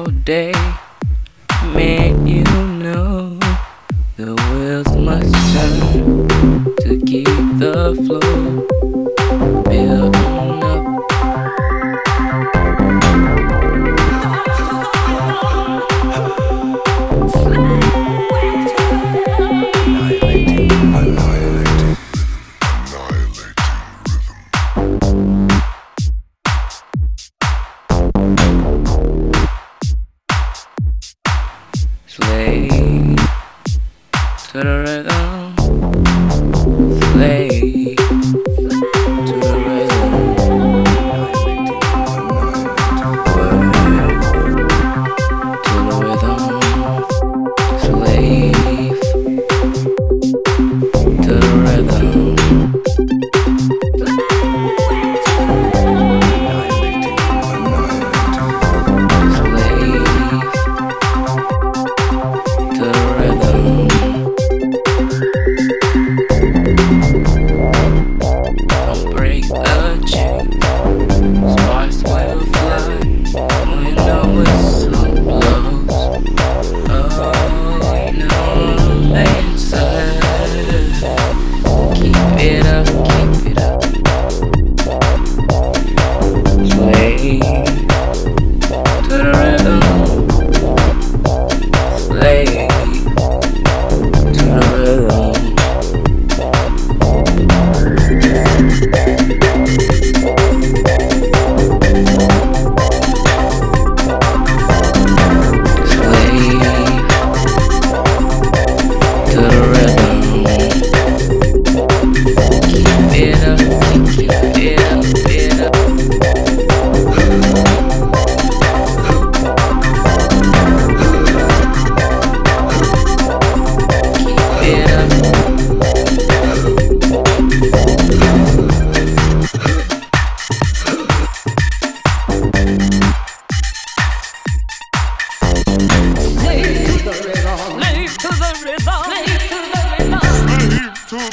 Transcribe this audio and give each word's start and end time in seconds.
all 0.00 0.06
day. 0.24 0.52
Man, 1.74 2.26
you 2.26 2.42
know 2.82 3.38
the 4.16 4.32
wheels 4.48 4.96
must 4.96 5.34
turn 5.52 6.26
to 6.84 6.98
keep 7.04 7.26
the 7.58 7.94
flow. 8.06 8.99
da 34.52 34.62
da 34.62 35.02
da 35.02 35.39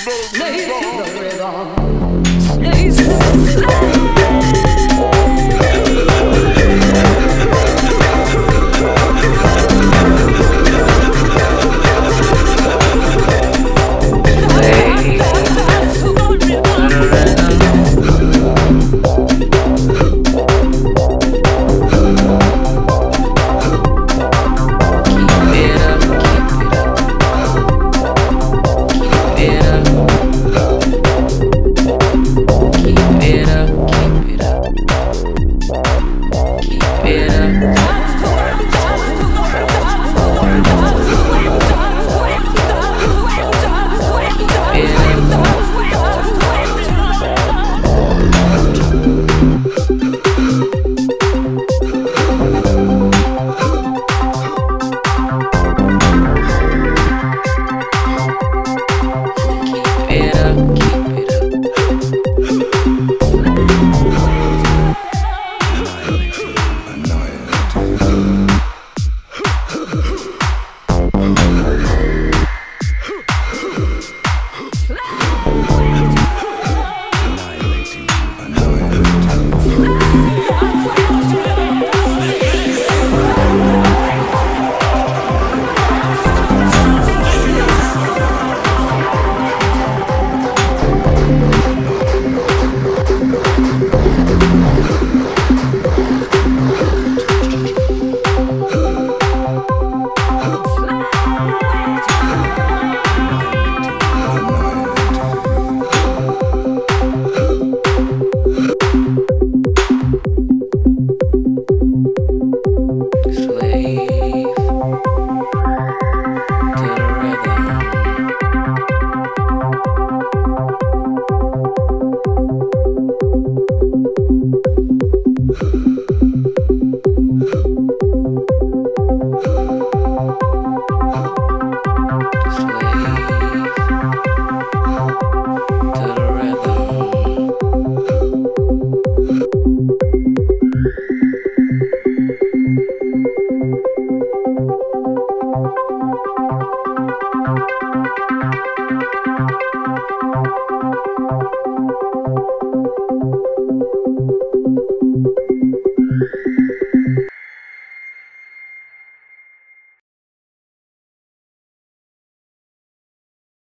Slave, 0.08 0.24
slave, 0.24 0.62
slave, 0.62 1.08
slave, 1.08 1.34
slave, 1.34 1.74
slave, 2.54 2.94
slave, 2.94 3.50
slave, 3.50 3.97